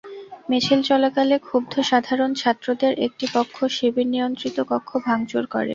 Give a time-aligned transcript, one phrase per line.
[0.49, 5.69] মিছিল চলাকালে ক্ষুব্ধ সাধারণ ছাত্রদের একটি পক্ষ শিবিরনিয়ন্ত্রিত কক্ষ ভাঙচুর করে।